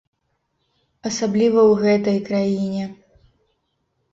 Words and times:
Асабліва 1.09 1.59
ў 1.65 1.73
гэтай 1.91 2.17
краіне! 2.31 2.83